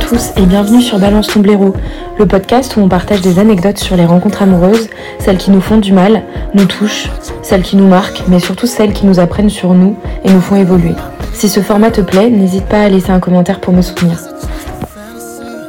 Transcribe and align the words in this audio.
tous 0.00 0.32
et 0.36 0.46
bienvenue 0.46 0.82
sur 0.82 0.98
Balance 0.98 1.28
ton 1.28 1.40
blaireau, 1.40 1.74
le 2.18 2.26
podcast 2.26 2.76
où 2.76 2.80
on 2.80 2.88
partage 2.88 3.20
des 3.20 3.38
anecdotes 3.38 3.78
sur 3.78 3.96
les 3.96 4.06
rencontres 4.06 4.42
amoureuses, 4.42 4.88
celles 5.18 5.36
qui 5.36 5.50
nous 5.50 5.60
font 5.60 5.76
du 5.76 5.92
mal, 5.92 6.22
nous 6.54 6.64
touchent, 6.64 7.08
celles 7.42 7.62
qui 7.62 7.76
nous 7.76 7.86
marquent, 7.86 8.24
mais 8.26 8.40
surtout 8.40 8.66
celles 8.66 8.92
qui 8.92 9.06
nous 9.06 9.20
apprennent 9.20 9.50
sur 9.50 9.74
nous 9.74 9.96
et 10.24 10.32
nous 10.32 10.40
font 10.40 10.56
évoluer. 10.56 10.94
Si 11.32 11.48
ce 11.48 11.60
format 11.60 11.90
te 11.90 12.00
plaît, 12.00 12.30
n'hésite 12.30 12.64
pas 12.64 12.80
à 12.80 12.88
laisser 12.88 13.10
un 13.10 13.20
commentaire 13.20 13.60
pour 13.60 13.72
me 13.72 13.82
soutenir. 13.82 14.18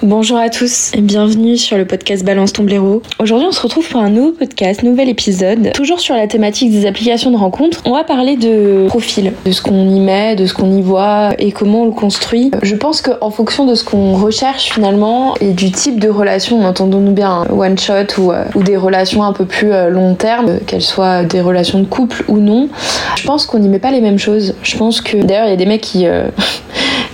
Bonjour 0.04 0.40
à 0.40 0.50
tous 0.50 0.96
et 0.96 1.02
bienvenue 1.02 1.58
sur 1.58 1.78
le 1.78 1.86
podcast 1.86 2.26
Balance 2.26 2.54
ton. 2.54 2.66
Aujourd'hui 3.20 3.48
on 3.48 3.52
se 3.52 3.62
retrouve 3.62 3.88
pour 3.88 4.02
un 4.02 4.10
nouveau 4.10 4.32
podcast, 4.32 4.82
nouvel 4.82 5.10
épisode, 5.10 5.74
toujours 5.74 6.00
sur 6.00 6.16
la 6.16 6.26
thématique 6.26 6.72
des 6.72 6.88
applications 6.88 7.30
de 7.30 7.38
rencontres. 7.38 7.82
On 7.86 7.92
va 7.92 8.04
parler 8.04 8.36
de 8.36 8.88
profil, 8.88 9.34
de 9.46 9.52
ce 9.52 9.62
qu'on 9.62 9.88
y 9.88 10.00
met, 10.00 10.36
de 10.36 10.48
ce 10.48 10.56
qu'on 10.56 10.76
y 10.76 10.82
voit 10.82 11.34
et 11.38 11.52
comment 11.52 11.84
on 11.84 11.86
le 11.86 11.92
construit. 11.92 12.50
Je 12.64 12.76
pense 12.76 13.04
qu'en 13.04 13.30
fonction 13.30 13.66
de 13.66 13.76
ce 13.76 13.84
qu'on 13.84 14.16
recherche 14.16 14.72
finalement 14.74 15.36
et 15.40 15.52
du 15.52 15.72
type 15.72 16.00
de 16.00 16.10
relation, 16.10 16.66
entendons-nous 16.66 17.14
bien 17.14 17.46
one 17.52 17.78
shot 17.78 18.18
ou, 18.18 18.32
euh, 18.32 18.46
ou, 18.56 18.64
des 18.64 18.78
relations 18.78 19.24
un 19.24 19.34
peu 19.34 19.46
plus 19.46 19.72
euh, 19.72 19.90
long 19.90 20.16
terme, 20.16 20.50
euh, 20.50 20.60
qu'elles 20.66 20.82
soient 20.82 21.26
des 21.26 21.42
relations 21.42 21.80
de 21.80 21.86
couple 21.86 22.24
ou 22.28 22.38
non, 22.38 22.70
je 23.18 23.24
pense 23.24 23.46
qu'on 23.46 23.60
n'y 23.60 23.70
met 23.70 23.78
pas 23.78 23.92
les 23.92 24.02
mêmes 24.02 24.20
choses. 24.20 24.56
Je 24.64 24.78
pense 24.78 25.00
que 25.00 25.18
d'ailleurs 25.18 25.46
il 25.46 25.52
y 25.52 25.54
a 25.54 25.58
des 25.58 25.68
mecs 25.68 25.82
qui... 25.82 26.08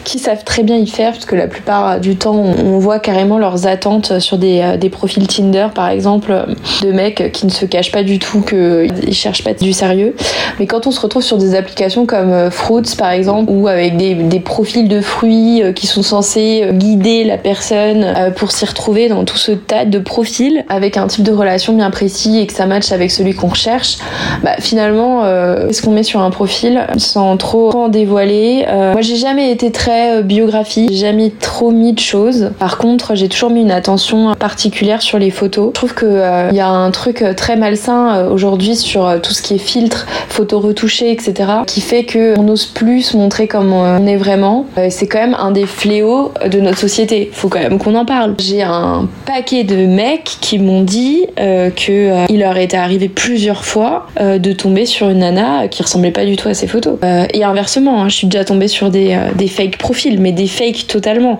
qui 0.07 0.19
savent 0.19 0.45
très 0.45 0.63
bien 0.63 0.77
y 0.77 0.87
faire, 0.87 1.11
parce 1.11 1.25
que 1.25 1.35
la 1.35 1.47
plupart 1.47 1.99
du 1.99 2.15
temps, 2.15 2.37
on 2.37 2.79
voit 2.79 2.99
carrément 2.99 3.37
leurs 3.37 3.67
attentes 3.67 4.19
sur 4.19 4.37
des, 4.37 4.61
euh, 4.61 4.77
des 4.77 4.89
profils 4.89 5.27
Tinder, 5.27 5.67
par 5.75 5.89
exemple, 5.89 6.45
de 6.81 6.91
mecs 6.93 7.33
qui 7.33 7.45
ne 7.45 7.51
se 7.51 7.65
cachent 7.65 7.91
pas 7.91 8.03
du 8.03 8.17
tout 8.17 8.39
qu'ils 8.39 9.13
cherchent 9.13 9.43
pas 9.43 9.53
du 9.53 9.73
sérieux. 9.73 10.15
Mais 10.59 10.65
quand 10.65 10.87
on 10.87 10.91
se 10.91 11.01
retrouve 11.01 11.23
sur 11.23 11.37
des 11.37 11.55
applications 11.55 12.05
comme 12.05 12.31
euh, 12.31 12.49
Fruits, 12.49 12.95
par 12.97 13.11
exemple, 13.11 13.51
ou 13.51 13.67
avec 13.67 13.97
des, 13.97 14.15
des 14.15 14.39
profils 14.39 14.87
de 14.87 15.01
fruits 15.01 15.61
euh, 15.61 15.73
qui 15.73 15.87
sont 15.87 16.03
censés 16.03 16.69
guider 16.71 17.25
la 17.25 17.37
personne 17.37 18.31
pour 18.37 18.51
s'y 18.51 18.63
retrouver 18.63 19.09
dans 19.09 19.25
tout 19.25 19.35
ce 19.35 19.51
tas 19.51 19.83
de 19.83 19.99
profils, 19.99 20.63
avec 20.69 20.95
un 20.95 21.07
type 21.07 21.23
de 21.23 21.33
relation 21.33 21.73
bien 21.73 21.91
précis 21.91 22.39
et 22.39 22.47
que 22.47 22.53
ça 22.53 22.65
matche 22.65 22.93
avec 22.93 23.11
celui 23.11 23.33
qu'on 23.33 23.47
recherche, 23.47 23.97
bah, 24.41 24.55
finalement, 24.59 25.23
qu'est-ce 25.67 25.81
qu'on 25.81 25.91
met 25.91 26.03
sur 26.03 26.21
un 26.21 26.29
profil 26.29 26.87
sans 26.95 27.35
trop 27.35 27.71
en 27.71 27.89
dévoiler 27.89 28.65
Moi, 28.93 29.01
j'ai 29.01 29.17
jamais 29.17 29.51
été 29.51 29.69
très 29.71 29.96
euh, 29.97 30.21
biographie. 30.21 30.87
J'ai 30.89 30.97
jamais 30.97 31.31
trop 31.31 31.71
mis 31.71 31.93
de 31.93 31.99
choses. 31.99 32.51
Par 32.59 32.77
contre, 32.77 33.15
j'ai 33.15 33.29
toujours 33.29 33.49
mis 33.49 33.61
une 33.61 33.71
attention 33.71 34.33
particulière 34.35 35.01
sur 35.01 35.19
les 35.19 35.31
photos. 35.31 35.67
Je 35.67 35.73
trouve 35.73 35.93
que 35.93 36.05
il 36.05 36.09
euh, 36.09 36.51
y 36.51 36.59
a 36.59 36.69
un 36.69 36.91
truc 36.91 37.21
euh, 37.21 37.33
très 37.33 37.55
malsain 37.55 38.27
aujourd'hui 38.27 38.75
sur 38.75 39.19
tout 39.21 39.33
ce 39.33 39.41
qui 39.41 39.55
est 39.55 39.59
filtre, 39.59 40.05
photos 40.29 40.63
retouchées, 40.63 41.11
etc., 41.11 41.33
qui 41.65 41.81
fait 41.81 42.03
que 42.03 42.37
on 42.37 42.43
n'ose 42.43 42.65
plus 42.65 43.01
se 43.01 43.17
montrer 43.17 43.47
comme 43.47 43.73
on 43.73 44.05
est 44.05 44.17
vraiment. 44.17 44.65
C'est 44.89 45.07
quand 45.07 45.19
même 45.19 45.35
un 45.39 45.51
des 45.51 45.65
fléaux 45.65 46.31
de 46.45 46.59
notre 46.59 46.77
société. 46.77 47.29
Faut 47.33 47.49
quand 47.49 47.59
même 47.59 47.79
qu'on 47.79 47.95
en 47.95 48.05
parle. 48.05 48.35
J'ai 48.39 48.63
un 48.63 49.07
paquet 49.25 49.63
de 49.63 49.85
mecs 49.85 50.37
qui 50.41 50.59
m'ont 50.59 50.83
dit 50.83 51.25
que 51.37 52.31
il 52.31 52.39
leur 52.39 52.57
était 52.57 52.77
arrivé 52.77 53.09
plusieurs 53.09 53.63
fois 53.63 54.07
de 54.19 54.53
tomber 54.53 54.85
sur 54.85 55.09
une 55.09 55.19
nana 55.19 55.67
qui 55.67 55.83
ressemblait 55.83 56.11
pas 56.11 56.25
du 56.25 56.35
tout 56.35 56.49
à 56.49 56.53
ces 56.53 56.67
photos. 56.67 56.97
et 57.33 57.43
inversement, 57.43 58.03
hein, 58.03 58.09
je 58.09 58.15
suis 58.15 58.27
déjà 58.27 58.45
tombée 58.45 58.67
sur 58.67 58.89
des, 58.89 59.17
des 59.35 59.47
fake 59.47 59.77
mais 60.19 60.31
des 60.31 60.47
fakes 60.47 60.87
totalement. 60.87 61.39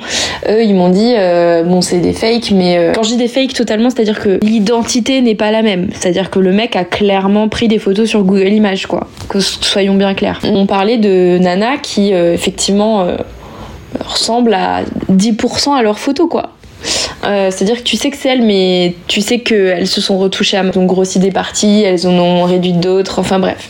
Eux, 0.49 0.63
ils 0.63 0.73
m'ont 0.73 0.89
dit, 0.89 1.13
euh, 1.17 1.63
bon, 1.63 1.81
c'est 1.81 1.99
des 1.99 2.13
fakes, 2.13 2.51
mais 2.51 2.77
euh, 2.77 2.91
quand 2.93 3.03
je 3.03 3.09
dis 3.09 3.17
des 3.17 3.27
fakes 3.27 3.53
totalement, 3.53 3.89
c'est-à-dire 3.89 4.19
que 4.19 4.39
l'identité 4.41 5.21
n'est 5.21 5.35
pas 5.35 5.51
la 5.51 5.61
même. 5.61 5.89
C'est-à-dire 5.93 6.29
que 6.29 6.39
le 6.39 6.51
mec 6.51 6.75
a 6.75 6.83
clairement 6.83 7.49
pris 7.49 7.67
des 7.67 7.79
photos 7.79 8.07
sur 8.07 8.23
Google 8.23 8.49
Images, 8.49 8.87
quoi. 8.87 9.07
Que 9.29 9.39
soyons 9.39 9.95
bien 9.95 10.13
clairs. 10.13 10.39
On 10.43 10.65
parlait 10.65 10.97
de 10.97 11.37
Nana 11.39 11.77
qui, 11.77 12.13
euh, 12.13 12.33
effectivement, 12.33 13.07
ressemble 13.99 14.53
à 14.53 14.81
10% 15.11 15.73
à 15.73 15.81
leurs 15.81 15.99
photos, 15.99 16.27
quoi. 16.29 16.51
C'est-à-dire 17.23 17.77
que 17.77 17.83
tu 17.83 17.97
sais 17.97 18.09
que 18.09 18.15
c'est 18.15 18.29
elles, 18.29 18.41
mais 18.41 18.95
tu 19.07 19.19
sais 19.19 19.39
qu'elles 19.39 19.87
se 19.87 19.99
sont 19.99 20.17
retouchées, 20.17 20.55
elles 20.55 20.79
ont 20.79 20.85
grossi 20.85 21.19
des 21.19 21.31
parties, 21.31 21.83
elles 21.83 22.07
en 22.07 22.13
ont 22.13 22.43
réduit 22.45 22.71
d'autres, 22.71 23.19
enfin 23.19 23.37
bref. 23.37 23.69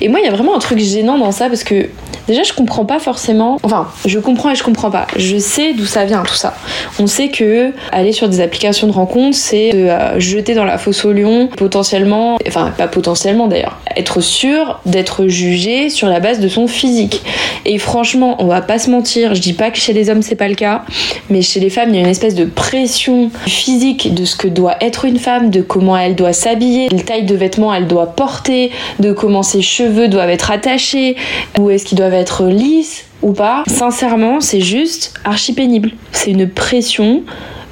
Et 0.00 0.08
moi, 0.08 0.20
il 0.20 0.24
y 0.24 0.28
a 0.28 0.32
vraiment 0.32 0.56
un 0.56 0.60
truc 0.60 0.78
gênant 0.78 1.18
dans 1.18 1.32
ça 1.32 1.48
parce 1.48 1.64
que 1.64 1.88
Déjà, 2.28 2.42
je 2.42 2.52
comprends 2.52 2.84
pas 2.84 2.98
forcément. 2.98 3.58
Enfin, 3.62 3.88
je 4.04 4.18
comprends 4.18 4.50
et 4.50 4.54
je 4.54 4.64
comprends 4.64 4.90
pas. 4.90 5.06
Je 5.16 5.36
sais 5.38 5.74
d'où 5.74 5.86
ça 5.86 6.04
vient 6.04 6.22
tout 6.22 6.34
ça. 6.34 6.54
On 6.98 7.06
sait 7.06 7.28
que 7.28 7.72
aller 7.92 8.12
sur 8.12 8.28
des 8.28 8.40
applications 8.40 8.86
de 8.86 8.92
rencontres, 8.92 9.36
c'est 9.36 9.70
de 9.70 9.78
euh, 9.78 10.18
jeter 10.18 10.54
dans 10.54 10.64
la 10.64 10.78
fosse 10.78 11.04
au 11.04 11.12
lion, 11.12 11.48
potentiellement, 11.56 12.38
enfin 12.46 12.72
pas 12.76 12.88
potentiellement 12.88 13.46
d'ailleurs, 13.46 13.78
être 13.96 14.20
sûr 14.20 14.80
d'être 14.86 15.26
jugé 15.26 15.90
sur 15.90 16.08
la 16.08 16.20
base 16.20 16.40
de 16.40 16.48
son 16.48 16.66
physique. 16.66 17.22
Et 17.64 17.78
franchement, 17.78 18.36
on 18.38 18.46
va 18.46 18.60
pas 18.60 18.78
se 18.78 18.90
mentir. 18.90 19.34
Je 19.34 19.40
dis 19.40 19.52
pas 19.52 19.70
que 19.70 19.78
chez 19.78 19.92
les 19.92 20.10
hommes 20.10 20.22
c'est 20.22 20.36
pas 20.36 20.48
le 20.48 20.54
cas, 20.54 20.84
mais 21.30 21.42
chez 21.42 21.60
les 21.60 21.70
femmes, 21.70 21.90
il 21.90 21.96
y 21.96 21.98
a 21.98 22.02
une 22.02 22.06
espèce 22.06 22.34
de 22.34 22.44
pression 22.44 23.30
physique 23.46 24.14
de 24.14 24.24
ce 24.24 24.36
que 24.36 24.48
doit 24.48 24.76
être 24.80 25.04
une 25.04 25.18
femme, 25.18 25.50
de 25.50 25.62
comment 25.62 25.96
elle 25.96 26.14
doit 26.14 26.32
s'habiller, 26.32 26.88
quelle 26.88 27.04
taille 27.04 27.24
de 27.24 27.34
vêtements 27.34 27.72
elle 27.72 27.86
doit 27.86 28.06
porter, 28.06 28.70
de 28.98 29.12
comment 29.12 29.42
ses 29.42 29.62
cheveux 29.62 30.08
doivent 30.08 30.30
être 30.30 30.50
attachés, 30.50 31.16
où 31.58 31.70
est-ce 31.70 31.84
qu'ils 31.84 31.98
doivent 31.98 32.14
être 32.16 32.46
lisse 32.46 33.04
ou 33.22 33.32
pas, 33.32 33.64
sincèrement, 33.66 34.40
c'est 34.40 34.60
juste 34.60 35.14
archi 35.24 35.52
pénible. 35.52 35.92
C'est 36.12 36.30
une 36.30 36.48
pression 36.48 37.22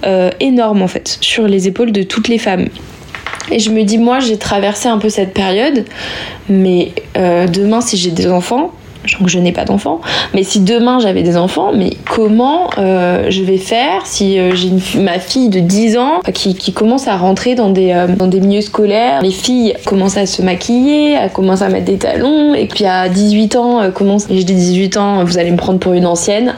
euh, 0.05 0.31
énorme 0.41 0.83
en 0.83 0.89
fait 0.89 1.19
sur 1.21 1.47
les 1.47 1.69
épaules 1.69 1.93
de 1.93 2.03
toutes 2.03 2.29
les 2.29 2.39
femmes. 2.39 2.69
Et 3.51 3.59
je 3.59 3.71
me 3.71 3.83
dis, 3.83 3.99
moi, 3.99 4.21
j'ai 4.21 4.39
traversé 4.39 4.89
un 4.89 4.99
peu 4.99 5.11
cette 5.11 5.35
période, 5.35 5.85
mais 6.49 6.93
euh, 7.17 7.47
demain, 7.47 7.81
si 7.81 7.97
j'ai 7.97 8.11
des 8.11 8.27
enfants, 8.29 8.73
donc 9.19 9.29
je 9.29 9.39
n'ai 9.39 9.53
pas 9.53 9.65
d'enfants. 9.65 10.01
Mais 10.35 10.43
si 10.43 10.61
demain 10.61 10.99
j'avais 10.99 11.23
des 11.23 11.37
enfants, 11.37 11.73
mais 11.75 11.91
comment 12.09 12.71
euh, 12.79 13.27
je 13.31 13.43
vais 13.43 13.59
faire 13.59 14.07
si 14.07 14.39
euh, 14.39 14.55
j'ai 14.55 14.71
ma 15.01 15.19
fille 15.19 15.49
de 15.49 15.61
10 15.61 15.97
ans 15.99 16.21
qui, 16.33 16.55
qui 16.55 16.73
commence 16.73 17.09
à 17.09 17.17
rentrer 17.17 17.55
dans 17.55 17.71
des, 17.71 17.93
euh, 17.93 18.07
milieux 18.41 18.61
scolaires? 18.61 19.23
Les 19.23 19.31
filles 19.31 19.75
commencent 19.87 20.17
à 20.17 20.27
se 20.27 20.43
maquiller, 20.43 21.17
à 21.17 21.29
commencer 21.29 21.65
à 21.65 21.69
mettre 21.69 21.87
des 21.87 21.99
talons, 21.99 22.55
et 22.55 22.67
puis 22.67 22.85
à 22.85 23.09
18 23.09 23.57
ans, 23.57 23.91
commence, 23.93 24.29
et 24.31 24.39
je 24.39 24.45
dis 24.45 24.55
18 24.55 24.97
ans, 24.97 25.25
vous 25.25 25.39
allez 25.39 25.51
me 25.51 25.57
prendre 25.57 25.79
pour 25.79 25.93
une 25.93 26.07
ancienne, 26.07 26.55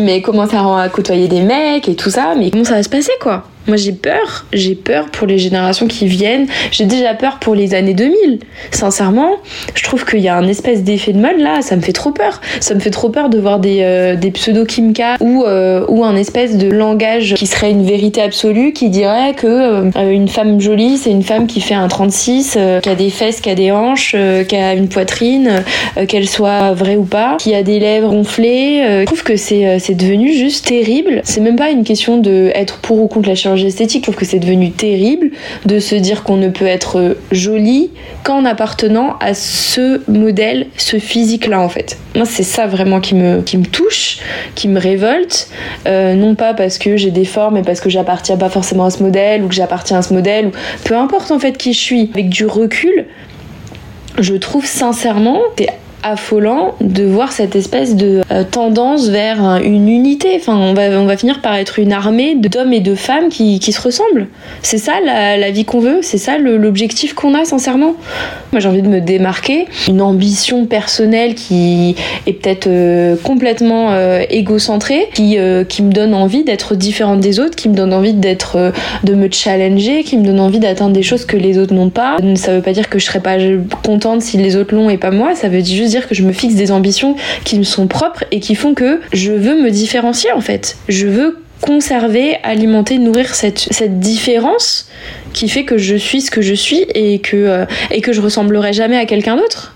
mais 0.00 0.20
commence 0.22 0.54
à, 0.54 0.82
à 0.82 0.88
côtoyer 0.88 1.28
des 1.28 1.40
mecs 1.40 1.88
et 1.88 1.94
tout 1.94 2.10
ça, 2.10 2.34
mais 2.36 2.50
comment 2.50 2.64
ça 2.64 2.74
va 2.74 2.82
se 2.82 2.88
passer 2.88 3.12
quoi? 3.20 3.44
Moi 3.66 3.76
j'ai 3.76 3.92
peur, 3.92 4.46
j'ai 4.52 4.74
peur 4.74 5.10
pour 5.10 5.26
les 5.26 5.38
générations 5.38 5.86
qui 5.86 6.06
viennent, 6.06 6.46
j'ai 6.70 6.86
déjà 6.86 7.14
peur 7.14 7.38
pour 7.38 7.54
les 7.54 7.74
années 7.74 7.94
2000. 7.94 8.40
Sincèrement, 8.70 9.32
je 9.74 9.84
trouve 9.84 10.04
qu'il 10.04 10.20
y 10.20 10.28
a 10.28 10.36
un 10.36 10.48
espèce 10.48 10.82
d'effet 10.82 11.12
de 11.12 11.20
mode 11.20 11.38
là, 11.38 11.60
ça 11.62 11.76
me 11.76 11.80
fait 11.80 11.92
trop 11.92 12.10
peur. 12.10 12.40
Ça 12.60 12.74
me 12.74 12.80
fait 12.80 12.90
trop 12.90 13.10
peur 13.10 13.28
de 13.28 13.38
voir 13.38 13.58
des, 13.58 13.78
euh, 13.82 14.16
des 14.16 14.30
pseudo 14.30 14.64
Kimka 14.64 15.16
ou, 15.20 15.44
euh, 15.44 15.84
ou 15.88 16.04
un 16.04 16.16
espèce 16.16 16.56
de 16.56 16.68
langage 16.68 17.34
qui 17.34 17.46
serait 17.46 17.70
une 17.70 17.84
vérité 17.84 18.22
absolue 18.22 18.72
qui 18.72 18.88
dirait 18.88 19.34
que 19.34 19.46
euh, 19.46 20.10
une 20.10 20.28
femme 20.28 20.60
jolie 20.60 20.96
c'est 20.96 21.10
une 21.10 21.22
femme 21.22 21.46
qui 21.46 21.60
fait 21.60 21.74
un 21.74 21.88
36, 21.88 22.58
qui 22.82 22.88
a 22.88 22.94
des 22.94 23.10
fesses, 23.10 23.40
qui 23.40 23.50
a 23.50 23.54
des 23.54 23.70
hanches, 23.70 24.16
qui 24.48 24.56
a 24.56 24.74
une 24.74 24.88
poitrine, 24.88 25.62
qu'elle 26.08 26.28
soit 26.28 26.72
vraie 26.72 26.96
ou 26.96 27.04
pas, 27.04 27.36
qui 27.38 27.54
a 27.54 27.62
des 27.62 27.78
lèvres 27.78 28.10
gonflées. 28.10 28.82
je 29.00 29.04
trouve 29.04 29.22
que 29.22 29.36
c'est 29.36 29.94
devenu 29.94 30.32
juste 30.32 30.66
terrible. 30.66 31.20
C'est 31.24 31.40
même 31.40 31.56
pas 31.56 31.70
une 31.70 31.84
question 31.84 32.18
de 32.18 32.50
être 32.54 32.78
pour 32.78 33.00
ou 33.00 33.06
contre 33.06 33.28
la 33.28 33.34
chirurgie 33.34 33.49
esthétique. 33.56 34.02
Je 34.02 34.10
trouve 34.10 34.16
que 34.16 34.24
c'est 34.24 34.38
devenu 34.38 34.70
terrible 34.70 35.30
de 35.66 35.78
se 35.78 35.94
dire 35.94 36.22
qu'on 36.22 36.36
ne 36.36 36.48
peut 36.48 36.66
être 36.66 37.16
jolie 37.32 37.90
qu'en 38.24 38.44
appartenant 38.44 39.16
à 39.20 39.34
ce 39.34 40.00
modèle, 40.10 40.66
ce 40.76 40.98
physique-là 40.98 41.60
en 41.60 41.68
fait. 41.68 41.98
Moi, 42.14 42.26
c'est 42.26 42.42
ça 42.42 42.66
vraiment 42.66 43.00
qui 43.00 43.14
me, 43.14 43.40
qui 43.42 43.56
me 43.56 43.64
touche, 43.64 44.18
qui 44.54 44.68
me 44.68 44.80
révolte. 44.80 45.48
Euh, 45.86 46.14
non 46.14 46.34
pas 46.34 46.54
parce 46.54 46.78
que 46.78 46.96
j'ai 46.96 47.10
des 47.10 47.24
formes, 47.24 47.54
mais 47.54 47.62
parce 47.62 47.80
que 47.80 47.90
j'appartiens 47.90 48.36
pas 48.36 48.48
forcément 48.48 48.84
à 48.84 48.90
ce 48.90 49.02
modèle 49.02 49.42
ou 49.42 49.48
que 49.48 49.54
j'appartiens 49.54 49.98
à 49.98 50.02
ce 50.02 50.12
modèle, 50.12 50.46
ou 50.46 50.50
peu 50.84 50.96
importe 50.96 51.30
en 51.30 51.38
fait 51.38 51.56
qui 51.56 51.72
je 51.72 51.78
suis. 51.78 52.10
Avec 52.12 52.28
du 52.28 52.46
recul, 52.46 53.06
je 54.18 54.34
trouve 54.34 54.66
sincèrement, 54.66 55.40
affolant 56.02 56.74
de 56.80 57.04
voir 57.04 57.32
cette 57.32 57.56
espèce 57.56 57.96
de 57.96 58.20
euh, 58.30 58.44
tendance 58.44 59.08
vers 59.08 59.60
une 59.62 59.88
unité. 59.88 60.32
Enfin, 60.36 60.56
on 60.56 60.74
va, 60.74 60.88
on 61.00 61.06
va 61.06 61.16
finir 61.16 61.40
par 61.40 61.54
être 61.54 61.78
une 61.78 61.92
armée 61.92 62.34
d'hommes 62.34 62.72
et 62.72 62.80
de 62.80 62.94
femmes 62.94 63.28
qui, 63.28 63.58
qui 63.58 63.72
se 63.72 63.80
ressemblent. 63.80 64.28
C'est 64.62 64.78
ça 64.78 64.94
la, 65.04 65.50
vie 65.50 65.64
qu'on 65.64 65.80
veut, 65.80 65.98
c'est 66.02 66.18
ça 66.18 66.38
l'objectif 66.38 67.14
qu'on 67.14 67.34
a 67.34 67.44
sincèrement. 67.44 67.94
Moi 68.52 68.60
j'ai 68.60 68.68
envie 68.68 68.82
de 68.82 68.88
me 68.88 69.00
démarquer, 69.00 69.66
une 69.88 70.00
ambition 70.00 70.66
personnelle 70.66 71.34
qui 71.34 71.96
est 72.26 72.32
peut-être 72.32 72.68
euh, 72.68 73.16
complètement 73.22 73.92
euh, 73.92 74.22
égocentrée, 74.30 75.08
qui, 75.14 75.36
qui 75.68 75.82
me 75.82 75.92
donne 75.92 76.14
envie 76.14 76.44
d'être 76.44 76.74
différente 76.74 77.20
des 77.20 77.40
autres, 77.40 77.56
qui 77.56 77.68
me 77.68 77.74
donne 77.74 77.92
envie 77.92 78.12
d'être, 78.12 78.72
de 79.04 79.14
me 79.14 79.28
challenger, 79.30 80.04
qui 80.04 80.16
me 80.16 80.24
donne 80.24 80.40
envie 80.40 80.58
d'atteindre 80.58 80.92
des 80.92 81.02
choses 81.02 81.24
que 81.24 81.36
les 81.36 81.58
autres 81.58 81.74
n'ont 81.74 81.90
pas. 81.90 82.16
Ça 82.36 82.54
veut 82.54 82.62
pas 82.62 82.72
dire 82.72 82.88
que 82.88 82.98
je 82.98 83.04
serais 83.04 83.20
pas 83.20 83.36
contente 83.84 84.22
si 84.22 84.36
les 84.36 84.56
autres 84.56 84.74
l'ont 84.74 84.90
et 84.90 84.96
pas 84.96 85.10
moi, 85.10 85.34
ça 85.34 85.48
veut 85.48 85.64
juste 85.64 85.89
dire 85.90 86.08
que 86.08 86.14
je 86.14 86.22
me 86.22 86.32
fixe 86.32 86.54
des 86.54 86.70
ambitions 86.70 87.16
qui 87.44 87.58
me 87.58 87.64
sont 87.64 87.86
propres 87.86 88.24
et 88.30 88.40
qui 88.40 88.54
font 88.54 88.74
que 88.74 89.00
je 89.12 89.32
veux 89.32 89.60
me 89.60 89.70
différencier 89.70 90.32
en 90.32 90.40
fait. 90.40 90.76
Je 90.88 91.06
veux 91.06 91.38
conserver, 91.60 92.36
alimenter, 92.42 92.98
nourrir 92.98 93.34
cette, 93.34 93.58
cette 93.58 94.00
différence 94.00 94.88
qui 95.32 95.48
fait 95.48 95.64
que 95.64 95.78
je 95.78 95.94
suis 95.94 96.22
ce 96.22 96.30
que 96.30 96.42
je 96.42 96.54
suis 96.54 96.86
et 96.94 97.18
que, 97.18 97.36
euh, 97.36 97.64
et 97.90 98.00
que 98.00 98.12
je 98.12 98.20
ressemblerai 98.20 98.72
jamais 98.72 98.96
à 98.96 99.04
quelqu'un 99.04 99.36
d'autre. 99.36 99.74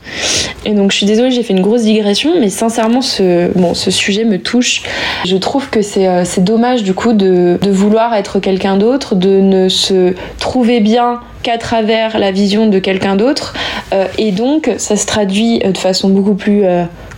Et 0.64 0.72
donc 0.72 0.92
je 0.92 0.96
suis 0.96 1.06
désolée, 1.06 1.30
j'ai 1.30 1.42
fait 1.42 1.52
une 1.52 1.60
grosse 1.60 1.82
digression, 1.82 2.32
mais 2.40 2.48
sincèrement, 2.48 3.02
ce, 3.02 3.50
sujet 3.90 4.24
me 4.24 4.38
touche. 4.38 4.82
Je 5.26 5.36
trouve 5.36 5.68
que 5.68 5.82
c'est 5.82 6.06
euh, 6.06 6.24
dommage 6.38 6.82
du 6.82 6.94
coup 6.94 7.12
de, 7.12 7.58
vouloir 7.68 8.14
être 8.14 8.38
quelqu'un 8.38 8.76
d'autre, 8.76 9.14
de 9.14 9.40
ne 9.40 9.68
se 9.68 10.14
trouver 10.38 10.80
bien 10.80 11.20
qu'à 11.42 11.58
travers 11.58 12.18
la 12.18 12.32
vision 12.32 12.66
de 12.66 12.78
quelqu'un 12.78 13.16
d'autre. 13.16 13.54
Euh, 13.92 14.06
et 14.16 14.32
donc 14.32 14.70
ça 14.78 14.96
se 14.96 15.06
traduit 15.06 15.58
de 15.58 15.76
façon 15.76 16.08
beaucoup 16.08 16.34
plus 16.34 16.64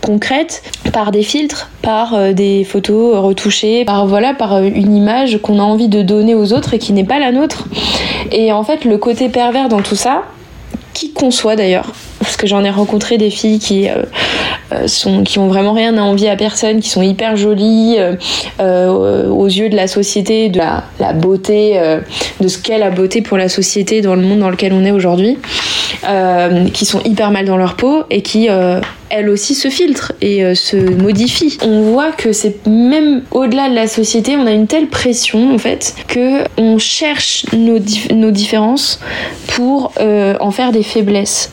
concrète 0.01 0.63
par 0.91 1.11
des 1.11 1.23
filtres, 1.23 1.69
par 1.81 2.33
des 2.33 2.63
photos 2.65 3.17
retouchées, 3.19 3.85
par 3.85 4.07
voilà, 4.07 4.33
par 4.33 4.61
une 4.61 4.95
image 4.95 5.39
qu'on 5.41 5.59
a 5.59 5.63
envie 5.63 5.87
de 5.87 6.01
donner 6.01 6.35
aux 6.35 6.53
autres 6.53 6.73
et 6.73 6.79
qui 6.79 6.91
n'est 6.91 7.05
pas 7.05 7.19
la 7.19 7.31
nôtre. 7.31 7.67
Et 8.31 8.51
en 8.51 8.63
fait, 8.63 8.83
le 8.83 8.97
côté 8.97 9.29
pervers 9.29 9.69
dans 9.69 9.81
tout 9.81 9.95
ça, 9.95 10.23
qui 10.97 11.11
conçoit 11.11 11.55
d'ailleurs, 11.55 11.91
parce 12.19 12.37
que 12.37 12.47
j'en 12.47 12.63
ai 12.63 12.71
rencontré 12.71 13.19
des 13.19 13.29
filles 13.29 13.59
qui 13.59 13.87
euh, 13.87 14.01
euh, 14.73 14.87
sont 14.87 15.23
qui 15.23 15.37
ont 15.37 15.47
vraiment 15.47 15.73
rien 15.73 15.95
à 15.95 16.01
envier 16.01 16.27
à 16.27 16.35
personne, 16.35 16.79
qui 16.79 16.89
sont 16.89 17.03
hyper 17.03 17.37
jolies 17.37 17.97
euh, 18.59 19.29
aux 19.29 19.45
yeux 19.45 19.69
de 19.69 19.75
la 19.75 19.85
société, 19.85 20.49
de 20.49 20.57
la 20.57 21.13
beauté, 21.13 21.79
de 22.39 22.47
ce 22.47 22.57
qu'est 22.57 22.79
la 22.79 22.89
beauté 22.89 23.21
pour 23.21 23.37
la 23.37 23.47
société 23.47 24.01
dans 24.01 24.15
le 24.15 24.23
monde 24.23 24.39
dans 24.39 24.49
lequel 24.49 24.73
on 24.73 24.83
est 24.83 24.91
aujourd'hui, 24.91 25.37
qui 26.73 26.85
sont 26.85 27.01
hyper 27.03 27.29
mal 27.29 27.45
dans 27.45 27.57
leur 27.57 27.75
peau 27.75 28.03
et 28.09 28.23
qui 28.23 28.49
elle 29.09 29.29
aussi 29.29 29.55
se 29.55 29.69
filtre 29.69 30.13
et 30.21 30.43
euh, 30.43 30.55
se 30.55 30.77
modifie. 30.77 31.57
On 31.63 31.91
voit 31.91 32.11
que 32.11 32.33
c'est 32.33 32.65
même 32.67 33.23
au-delà 33.31 33.69
de 33.69 33.75
la 33.75 33.87
société, 33.87 34.35
on 34.37 34.45
a 34.45 34.51
une 34.51 34.67
telle 34.67 34.87
pression 34.87 35.53
en 35.53 35.57
fait 35.57 35.95
que 36.07 36.43
on 36.57 36.77
cherche 36.77 37.45
nos, 37.53 37.79
nos 38.13 38.31
différences 38.31 38.99
pour 39.55 39.93
euh, 39.99 40.35
en 40.39 40.51
faire 40.51 40.71
des 40.71 40.83
faiblesses. 40.83 41.49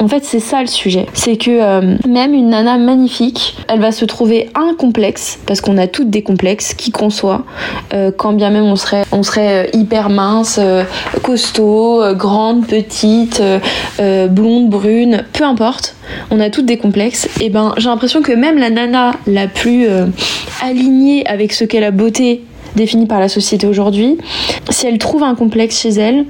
En 0.00 0.08
fait, 0.08 0.24
c'est 0.24 0.40
ça 0.40 0.60
le 0.60 0.66
sujet. 0.66 1.06
C'est 1.14 1.36
que 1.36 1.50
euh, 1.50 1.96
même 2.06 2.34
une 2.34 2.50
nana 2.50 2.76
magnifique, 2.76 3.56
elle 3.68 3.80
va 3.80 3.92
se 3.92 4.04
trouver 4.04 4.50
un 4.54 4.74
complexe, 4.74 5.38
parce 5.46 5.60
qu'on 5.60 5.78
a 5.78 5.86
toutes 5.86 6.10
des 6.10 6.22
complexes, 6.22 6.74
qui 6.74 6.90
qu'on 6.90 7.10
soit, 7.10 7.44
quand 8.16 8.32
bien 8.32 8.50
même 8.50 8.64
on 8.64 8.76
serait, 8.76 9.04
on 9.12 9.22
serait 9.22 9.70
hyper 9.72 10.10
mince, 10.10 10.60
costaud, 11.22 12.02
grande, 12.14 12.66
petite, 12.66 13.40
blonde, 13.98 14.68
brune, 14.68 15.24
peu 15.32 15.44
importe 15.44 15.94
on 16.30 16.40
a 16.40 16.50
toutes 16.50 16.66
des 16.66 16.76
et 17.40 17.50
ben 17.50 17.74
j'ai 17.78 17.88
l'impression 17.88 18.20
que 18.22 18.32
même 18.32 18.58
la 18.58 18.70
nana 18.70 19.12
la 19.26 19.46
plus 19.46 19.86
euh, 19.86 20.06
alignée 20.62 21.26
avec 21.26 21.52
ce 21.52 21.64
qu'est 21.64 21.80
la 21.80 21.90
beauté 21.90 22.44
définie 22.76 23.06
par 23.06 23.20
la 23.20 23.28
société 23.28 23.66
aujourd'hui, 23.66 24.18
si 24.68 24.86
elle 24.86 24.98
trouve 24.98 25.22
un 25.22 25.34
complexe 25.34 25.80
chez 25.80 25.90
elle, 25.90 26.26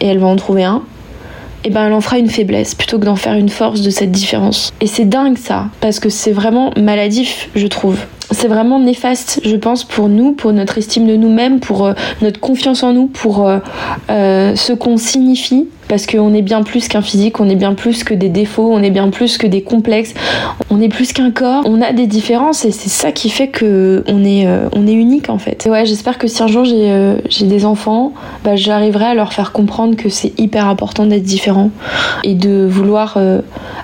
et 0.00 0.06
elle 0.06 0.18
va 0.18 0.26
en 0.26 0.36
trouver 0.36 0.64
un, 0.64 0.82
et 1.64 1.70
ben 1.70 1.86
elle 1.86 1.92
en 1.92 2.00
fera 2.00 2.18
une 2.18 2.30
faiblesse 2.30 2.74
plutôt 2.74 2.98
que 2.98 3.04
d'en 3.04 3.16
faire 3.16 3.34
une 3.34 3.48
force 3.48 3.82
de 3.82 3.90
cette 3.90 4.12
différence. 4.12 4.72
Et 4.80 4.86
c'est 4.86 5.04
dingue 5.04 5.36
ça, 5.36 5.66
parce 5.80 5.98
que 5.98 6.08
c'est 6.08 6.32
vraiment 6.32 6.72
maladif, 6.76 7.50
je 7.54 7.66
trouve 7.66 7.98
c'est 8.30 8.48
vraiment 8.48 8.80
néfaste, 8.80 9.40
je 9.44 9.54
pense, 9.54 9.84
pour 9.84 10.08
nous, 10.08 10.32
pour 10.32 10.52
notre 10.52 10.78
estime 10.78 11.06
de 11.06 11.14
nous-mêmes, 11.14 11.60
pour 11.60 11.84
euh, 11.84 11.92
notre 12.22 12.40
confiance 12.40 12.82
en 12.82 12.92
nous, 12.92 13.06
pour 13.06 13.46
euh, 13.46 14.56
ce 14.56 14.72
qu'on 14.72 14.96
signifie. 14.96 15.68
Parce 15.94 16.08
qu'on 16.08 16.34
est 16.34 16.42
bien 16.42 16.64
plus 16.64 16.88
qu'un 16.88 17.02
physique, 17.02 17.38
on 17.38 17.48
est 17.48 17.54
bien 17.54 17.72
plus 17.74 18.02
que 18.02 18.14
des 18.14 18.28
défauts, 18.28 18.68
on 18.68 18.82
est 18.82 18.90
bien 18.90 19.10
plus 19.10 19.38
que 19.38 19.46
des 19.46 19.62
complexes, 19.62 20.12
on 20.68 20.80
est 20.80 20.88
plus 20.88 21.12
qu'un 21.12 21.30
corps, 21.30 21.62
on 21.66 21.80
a 21.80 21.92
des 21.92 22.08
différences 22.08 22.64
et 22.64 22.72
c'est 22.72 22.88
ça 22.88 23.12
qui 23.12 23.30
fait 23.30 23.46
que 23.46 24.02
on 24.08 24.24
est, 24.24 24.42
est 24.42 24.92
unique 24.92 25.30
en 25.30 25.38
fait. 25.38 25.68
ouais, 25.70 25.86
j'espère 25.86 26.18
que 26.18 26.26
si 26.26 26.42
un 26.42 26.48
jour 26.48 26.64
j'ai 26.64 27.46
des 27.46 27.64
enfants, 27.64 28.12
bah, 28.42 28.56
j'arriverai 28.56 29.04
à 29.04 29.14
leur 29.14 29.32
faire 29.32 29.52
comprendre 29.52 29.94
que 29.94 30.08
c'est 30.08 30.36
hyper 30.36 30.66
important 30.66 31.06
d'être 31.06 31.22
différent 31.22 31.70
et 32.24 32.34
de 32.34 32.66
vouloir 32.68 33.16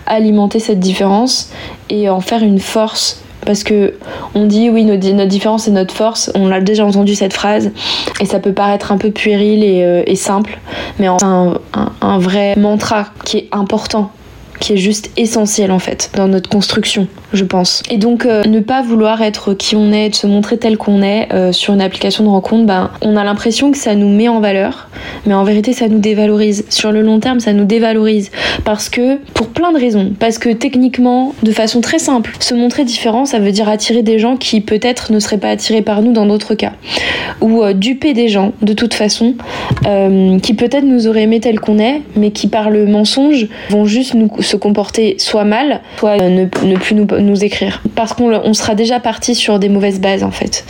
alimenter 0.07 0.59
cette 0.59 0.81
différence 0.81 1.53
et 1.91 2.09
en 2.09 2.21
faire 2.21 2.43
une 2.43 2.59
force 2.59 3.23
parce 3.45 3.65
que 3.65 3.95
on 4.35 4.47
dit 4.47 4.71
oui 4.71 4.85
notre, 4.85 5.25
différence 5.27 5.69
est 5.69 5.73
notre 5.73 5.95
force 5.95 6.31
on 6.35 6.51
a 6.51 6.61
déjà 6.61 6.85
entendu 6.85 7.15
cette 7.15 7.33
phrase 7.33 7.71
et 8.21 8.27
ça 8.27 8.39
peut 8.39 8.53
paraître 8.53 8.93
un 8.93 8.99
peu 8.99 9.11
puéril 9.11 9.63
et, 9.65 9.85
euh, 9.85 10.15
simple 10.15 10.59
mais 10.99 11.07
c'est 11.19 11.25
un, 11.25 12.19
vrai 12.19 12.55
mantra 12.57 13.07
qui 13.25 13.39
est 13.39 13.49
important 13.53 14.11
qui 14.61 14.75
est 14.75 14.77
juste 14.77 15.11
essentiel 15.17 15.73
en 15.73 15.79
fait 15.79 16.11
dans 16.15 16.29
notre 16.29 16.49
construction, 16.49 17.09
je 17.33 17.45
pense. 17.45 17.83
Et 17.91 17.97
donc 17.97 18.27
euh, 18.27 18.43
ne 18.45 18.61
pas 18.61 18.83
vouloir 18.83 19.23
être 19.23 19.55
qui 19.55 19.77
on 19.77 19.93
est, 19.93 20.11
de 20.11 20.15
se 20.15 20.27
montrer 20.27 20.59
tel 20.59 20.77
qu'on 20.77 21.03
est 21.03 21.29
euh, 21.33 21.53
sur 21.53 21.75
une 21.75 21.81
application 21.81 22.25
de 22.25 22.29
rencontre, 22.29 22.67
ben, 22.67 22.91
on 23.03 23.17
a 23.17 23.25
l'impression 23.25 23.71
que 23.71 23.79
ça 23.79 23.95
nous 23.95 24.09
met 24.09 24.29
en 24.29 24.41
valeur, 24.41 24.89
mais 25.27 25.35
en 25.35 25.45
vérité 25.45 25.73
ça 25.73 25.89
nous 25.89 25.99
dévalorise. 25.99 26.65
Sur 26.69 26.93
le 26.93 27.03
long 27.03 27.21
terme, 27.21 27.41
ça 27.41 27.53
nous 27.53 27.65
dévalorise 27.65 28.31
parce 28.65 28.89
que 28.89 29.17
pour 29.35 29.49
plein 29.49 29.73
de 29.73 29.79
raisons, 29.79 30.13
parce 30.19 30.39
que 30.39 30.51
techniquement, 30.51 31.35
de 31.43 31.53
façon 31.53 31.81
très 31.81 31.99
simple, 31.99 32.33
se 32.41 32.55
montrer 32.55 32.85
différent, 32.85 33.25
ça 33.25 33.39
veut 33.39 33.53
dire 33.53 33.69
attirer 33.69 34.03
des 34.03 34.19
gens 34.19 34.37
qui 34.37 34.61
peut-être 34.61 35.13
ne 35.13 35.19
seraient 35.19 35.39
pas 35.39 35.51
attirés 35.51 35.83
par 35.83 36.03
nous 36.03 36.13
dans 36.13 36.27
d'autres 36.27 36.55
cas, 36.55 36.73
ou 37.41 37.63
euh, 37.63 37.73
duper 37.73 38.13
des 38.13 38.29
gens 38.29 38.53
de 38.63 38.73
toute 38.73 38.95
façon 38.95 39.35
qui 40.43 40.55
peut-être 40.55 40.85
nous 40.85 41.09
auraient 41.09 41.23
aimé 41.23 41.41
tel 41.41 41.61
qu'on 41.61 41.79
est, 41.79 42.03
mais 42.17 42.31
qui 42.31 42.49
par 42.49 42.71
le 42.71 42.87
mensonge 42.87 43.49
vont 43.71 43.85
juste 43.85 44.15
nous 44.15 44.31
se 44.41 44.57
comporter 44.57 45.17
soit 45.19 45.45
mal, 45.45 45.81
soit 45.99 46.17
ne, 46.17 46.47
plus 46.47 46.95
nous, 46.95 47.07
écrire. 47.43 47.83
Parce 47.95 48.13
qu'on 48.13 48.55
sera 48.55 48.75
déjà 48.75 49.01
parti 49.01 49.35
sur 49.35 49.59
des 49.59 49.69
mauvaises 49.69 50.01
bases 50.01 50.25
en 50.25 50.31
fait. 50.31 50.65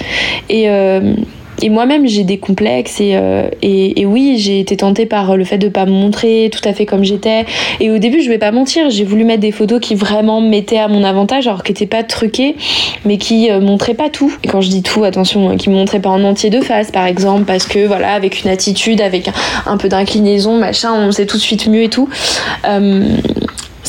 Et, 0.49 0.69
euh, 0.69 1.15
et 1.63 1.69
moi-même 1.69 2.07
j'ai 2.07 2.25
des 2.25 2.39
complexes 2.39 2.99
euh, 3.01 3.49
et, 3.63 4.01
et, 4.01 4.07
oui 4.07 4.37
j'ai 4.39 4.61
été 4.61 4.77
tentée 4.77 5.07
par 5.07 5.37
le 5.37 5.45
fait 5.45 5.59
de 5.59 5.69
pas 5.69 5.87
me 5.87 5.91
montrer 5.91 6.51
tout 6.53 6.67
à 6.67 6.73
fait 6.73 6.87
comme 6.87 7.05
j'étais 7.05 7.45
et 7.81 7.91
au 7.91 7.99
début 7.99 8.23
je 8.23 8.29
vais 8.29 8.39
pas 8.39 8.53
mentir 8.53 8.91
j'ai 8.91 9.05
voulu 9.05 9.25
mettre 9.25 9.41
des 9.41 9.53
photos 9.53 9.81
qui 9.81 9.95
vraiment 9.95 10.41
mettaient 10.41 10.79
à 10.79 10.89
mon 10.89 11.05
avantage 11.05 11.47
alors 11.47 11.63
qui 11.63 11.73
n'étaient 11.73 11.87
pas 11.87 12.03
truquées 12.03 12.57
mais 13.05 13.19
qui 13.19 13.51
euh, 13.51 13.61
montraient 13.61 13.95
pas 13.95 14.09
tout 14.09 14.33
et 14.43 14.49
quand 14.49 14.61
je 14.61 14.71
dis 14.71 14.83
tout 14.83 15.05
attention 15.05 15.57
qui 15.57 15.71
montraient 15.71 16.01
pas 16.01 16.11
en 16.11 16.25
entier 16.25 16.51
de 16.51 16.61
face 16.61 16.91
par 16.91 17.07
exemple 17.07 17.45
parce 17.45 17.67
que 17.67 17.87
voilà 17.87 18.13
avec 18.13 18.43
une 18.43 18.51
attitude 18.51 19.01
avec 19.01 19.31
un, 19.67 19.77
peu 19.77 19.89
d'inclinaison 19.89 20.57
machin 20.59 20.93
on 20.95 21.13
sait 21.13 21.27
tout 21.27 21.37
de 21.37 21.43
suite 21.43 21.67
mieux 21.67 21.83
et 21.83 21.91
tout 21.91 22.09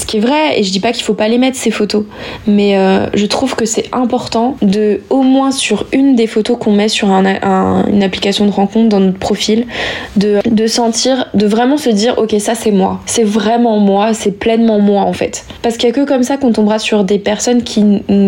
ce 0.02 0.06
qui 0.08 0.18
est 0.18 0.20
vrai, 0.20 0.60
et 0.60 0.64
je 0.64 0.72
dis 0.72 0.80
pas 0.80 0.92
qu'il 0.92 1.04
faut 1.04 1.14
pas 1.14 1.28
les 1.28 1.38
mettre 1.38 1.58
ces 1.58 1.70
photos, 1.70 2.06
mais 2.48 2.76
euh, 2.76 3.06
je 3.14 3.26
trouve 3.28 3.56
que 3.56 3.66
c'est 3.66 3.88
important 3.92 4.58
de, 4.64 5.02
au 5.12 5.22
moins 5.22 5.52
sur 5.52 5.86
une 5.94 6.16
des 6.16 6.26
photos 6.26 6.58
qu'on 6.60 6.72
met 6.72 6.90
sur 6.90 7.10
une 7.10 8.04
application 8.04 8.46
de 8.46 8.52
rencontre 8.52 8.90
dans 8.90 9.00
notre 9.00 9.20
profil, 9.20 9.68
de, 10.16 10.68
sentir, 10.68 11.28
de 11.36 11.46
vraiment 11.46 11.78
se 11.78 11.90
dire, 11.92 12.16
ok, 12.18 12.36
ça 12.40 12.56
c'est 12.56 12.72
moi, 12.72 13.00
c'est 13.06 13.24
vraiment 13.24 13.78
moi, 13.78 14.16
c'est 14.16 14.32
pleinement 14.32 14.80
moi 14.80 15.04
en 15.04 15.14
fait. 15.14 15.46
Parce 15.62 15.78
qu'il 15.78 15.88
y 15.88 15.92
a 15.92 15.96
que 15.96 16.06
comme 16.06 16.24
ça 16.24 16.38
qu'on 16.38 16.52
tombera 16.52 16.80
sur 16.80 17.04
des 17.04 17.20
personnes 17.20 17.62
qui, 17.62 17.84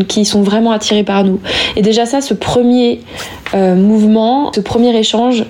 qui 0.08 0.26
sont 0.26 0.44
vraiment 0.44 0.72
attirées 0.72 1.04
par 1.04 1.24
nous. 1.24 1.40
Et 1.76 1.82
déjà 1.82 2.06
ça, 2.06 2.22
ce 2.22 2.36
premier 2.36 3.00
euh, 3.56 3.76
mouvement, 3.76 4.52
ce 4.54 4.62
premier 4.62 4.96
échange, 4.96 5.44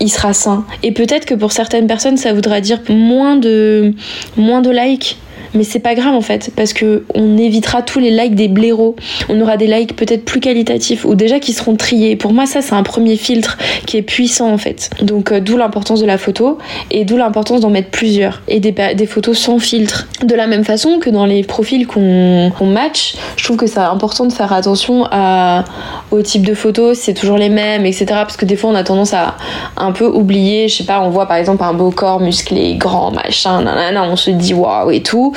il 0.00 0.10
sera 0.10 0.32
sain. 0.32 0.64
Et 0.82 0.90
peut-être 0.90 1.26
que 1.26 1.34
pour 1.34 1.52
certaines 1.52 1.86
personnes, 1.86 2.16
ça 2.16 2.32
voudra 2.32 2.60
dire 2.60 2.80
moins 2.88 3.36
de, 3.36 3.92
moins 4.36 4.60
de 4.60 4.70
likes, 4.70 5.16
mais 5.54 5.64
c'est 5.64 5.78
pas 5.78 5.94
grave 5.94 6.14
en 6.14 6.20
fait, 6.20 6.50
parce 6.56 6.72
que 6.72 7.04
on 7.14 7.36
évitera 7.38 7.82
tous 7.82 8.00
les 8.00 8.10
likes 8.10 8.34
des 8.34 8.48
blaireaux. 8.48 8.96
On 9.28 9.40
aura 9.40 9.56
des 9.56 9.66
likes 9.66 9.96
peut-être 9.96 10.24
plus 10.24 10.40
qualitatifs 10.40 11.04
ou 11.04 11.14
déjà 11.14 11.38
qui 11.40 11.52
seront 11.52 11.76
triés. 11.76 12.16
Pour 12.16 12.32
moi, 12.32 12.46
ça 12.46 12.60
c'est 12.60 12.74
un 12.74 12.82
premier 12.82 13.16
filtre 13.16 13.56
qui 13.86 13.96
est 13.96 14.02
puissant 14.02 14.50
en 14.50 14.58
fait. 14.58 14.90
Donc 15.02 15.32
euh, 15.32 15.40
d'où 15.40 15.56
l'importance 15.56 16.00
de 16.00 16.06
la 16.06 16.18
photo 16.18 16.58
et 16.90 17.04
d'où 17.04 17.16
l'importance 17.16 17.60
d'en 17.60 17.70
mettre 17.70 17.90
plusieurs 17.90 18.42
et 18.48 18.60
des, 18.60 19.06
photos 19.06 19.38
sans 19.38 19.58
filtre. 19.58 20.08
De 20.24 20.34
la 20.34 20.46
même 20.46 20.64
façon 20.64 20.98
que 20.98 21.10
dans 21.10 21.26
les 21.26 21.42
profils 21.42 21.86
qu'on 21.86 22.52
match, 22.66 23.14
je 23.36 23.44
trouve 23.44 23.56
que 23.56 23.66
c'est 23.66 23.78
important 23.78 24.26
de 24.26 24.32
faire 24.32 24.52
attention 24.52 25.06
à, 25.10 25.64
au 26.10 26.22
type 26.22 26.46
de 26.46 26.54
photos, 26.54 26.98
c'est 26.98 27.14
toujours 27.14 27.36
les 27.36 27.48
mêmes, 27.48 27.86
etc. 27.86 28.06
Parce 28.08 28.36
que 28.36 28.44
des 28.44 28.56
fois 28.56 28.70
on 28.70 28.74
a 28.74 28.84
tendance 28.84 29.14
à 29.14 29.36
un 29.76 29.92
peu 29.92 30.06
oublier, 30.06 30.68
je 30.68 30.76
sais 30.76 30.84
pas, 30.84 31.00
on 31.00 31.10
voit 31.10 31.26
par 31.26 31.36
exemple 31.36 31.62
un 31.62 31.74
beau 31.74 31.90
corps 31.90 32.20
musclé, 32.20 32.74
grand, 32.76 33.10
machin, 33.10 33.62
nanana, 33.62 34.04
on 34.04 34.16
se 34.16 34.30
dit 34.30 34.54
waouh 34.54 34.90
et 34.90 35.02
tout. 35.02 35.32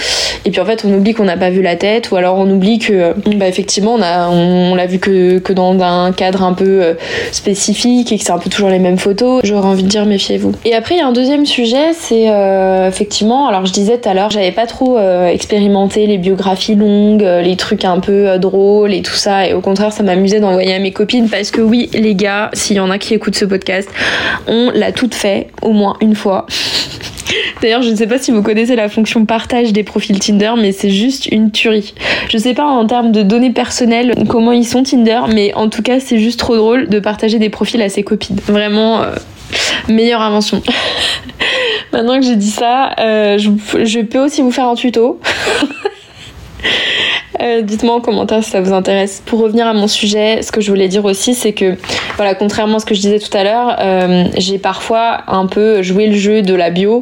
Et 0.46 0.52
puis 0.52 0.62
en 0.62 0.66
fait, 0.66 0.86
on 0.86 0.94
oublie 0.94 1.14
qu'on 1.14 1.26
n'a 1.26 1.36
pas 1.36 1.50
vu 1.50 1.62
la 1.62 1.76
tête, 1.76 2.10
ou 2.12 2.16
alors 2.16 2.38
on 2.38 2.50
oublie 2.50 2.80
que, 2.80 3.14
bah, 3.36 3.48
effectivement, 3.48 3.96
on, 3.96 4.76
l'a 4.76 4.86
vu 4.86 5.00
que, 5.00 5.52
dans 5.52 5.78
un 5.82 6.12
cadre 6.12 6.44
un 6.44 6.54
peu 6.54 6.82
euh, 6.82 6.94
spécifique 7.32 8.12
et 8.12 8.18
que 8.18 8.24
c'est 8.24 8.32
un 8.32 8.38
peu 8.38 8.50
toujours 8.50 8.70
les 8.70 8.80
mêmes 8.80 8.98
photos. 8.98 9.42
J'aurais 9.44 9.68
envie 9.68 9.84
de 9.84 9.90
dire 9.90 10.06
méfiez-vous. 10.06 10.54
Et 10.64 10.74
après, 10.74 10.96
il 10.96 10.98
y 11.00 11.02
a 11.02 11.08
un 11.08 11.12
deuxième 11.12 11.46
sujet, 11.46 11.94
c'est 11.94 12.30
euh, 12.30 12.88
effectivement, 12.88 13.48
alors 13.48 13.66
je 13.66 13.74
disais 13.74 13.98
tout 13.98 14.08
à 14.08 14.14
l'heure, 14.14 14.30
j'avais 14.30 14.52
pas 14.52 14.68
trop 14.68 14.98
euh, 14.98 15.28
expérimenté 15.28 16.08
les 16.08 16.18
biographies 16.18 16.76
longues, 16.76 17.28
les 17.44 17.56
trucs 17.58 17.84
un 17.84 18.00
peu 18.00 18.38
drôles 18.40 18.94
et 18.94 19.02
tout 19.02 19.16
ça, 19.16 19.48
et 19.48 19.54
au 19.54 19.62
contraire, 19.62 19.92
ça 19.92 20.04
m'amusait 20.04 20.40
d'envoyer 20.40 20.76
à 20.76 20.80
mes 20.80 20.92
copines 20.92 21.30
parce 21.30 21.52
que 21.52 21.62
oui, 21.62 21.90
les 21.94 22.16
gars, 22.16 22.52
s'il 22.54 22.78
y 22.78 22.80
en 22.80 22.90
a 22.90 22.98
qui 22.98 23.14
écoutent 23.14 23.36
ce 23.36 23.46
podcast, 23.46 23.90
on 24.48 24.72
l'a 24.74 24.92
toutes 24.92 25.16
fait 25.16 25.48
au 25.62 25.72
moins 25.72 25.98
une 26.02 26.16
fois. 26.16 26.46
D'ailleurs, 27.62 27.82
je 27.82 27.90
ne 27.90 27.96
sais 27.96 28.08
pas 28.08 28.18
si 28.18 28.32
vous 28.32 28.42
connaissez 28.42 28.76
la 28.76 28.90
fonction 28.90 29.26
partage 29.26 29.74
des 29.74 29.84
profils 29.84 30.18
Tinder, 30.20 30.54
mais 30.58 30.72
c'est 30.72 30.90
juste 30.90 31.28
une 31.28 31.52
tuerie. 31.52 31.94
Je 32.30 32.38
sais 32.38 32.54
pas 32.54 32.66
en 32.66 32.86
termes 32.86 33.12
de 33.12 33.24
données 33.24 33.52
personnelles 33.52 34.14
comment 34.28 34.52
ils 34.52 34.66
sont 34.66 34.84
Tinder, 34.84 35.22
mais 35.34 35.54
en 35.54 35.70
tout 35.70 35.82
cas, 35.82 36.00
c'est 36.00 36.20
juste 36.20 36.40
trop 36.40 36.56
drôle 36.56 36.90
de 36.90 37.00
partager 37.00 37.40
des 37.40 37.50
profils 37.50 37.82
à 37.82 37.90
ses 37.90 38.04
copines. 38.04 38.40
Vraiment, 38.48 39.02
euh, 39.02 39.16
meilleure 39.88 40.22
invention. 40.22 40.62
Maintenant 41.94 42.20
que 42.20 42.26
j'ai 42.26 42.36
dit 42.36 42.52
ça, 42.52 42.94
euh, 43.00 43.38
je 43.38 44.02
peux 44.02 44.20
aussi 44.20 44.42
vous 44.42 44.52
faire 44.52 44.68
un 44.68 44.76
tuto. 44.76 45.20
Euh, 47.42 47.62
dites-moi 47.62 47.96
en 47.96 48.02
commentaire 48.02 48.44
si 48.44 48.52
ça 48.52 48.62
vous 48.62 48.74
intéresse. 48.74 49.22
Pour 49.26 49.40
revenir 49.40 49.68
à 49.68 49.74
mon 49.74 49.88
sujet, 49.88 50.42
ce 50.42 50.52
que 50.52 50.62
je 50.62 50.70
voulais 50.70 50.88
dire 50.88 51.06
aussi, 51.06 51.34
c'est 51.34 51.54
que, 51.54 51.76
voilà, 52.16 52.34
contrairement 52.36 52.78
à 52.78 52.80
ce 52.80 52.86
que 52.86 52.96
je 52.96 53.02
disais 53.02 53.20
tout 53.20 53.36
à 53.36 53.44
l'heure, 53.44 53.76
euh, 53.80 54.26
j'ai 54.38 54.58
parfois 54.58 55.22
un 55.28 55.46
peu 55.46 55.82
joué 55.84 56.08
le 56.08 56.16
jeu 56.16 56.42
de 56.42 56.54
la 56.56 56.70
bio 56.70 57.02